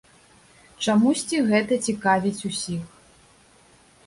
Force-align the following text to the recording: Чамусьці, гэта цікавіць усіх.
Чамусьці, 0.87 1.37
гэта 1.51 1.77
цікавіць 1.89 2.45
усіх. 2.51 2.83